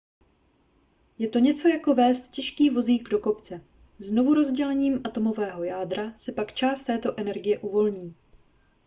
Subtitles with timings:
[1.17, 3.65] je to něco jako vézt těžký vozík do kopce
[3.97, 8.15] znovurozdělením atomového jádra se pak část této energie uvolní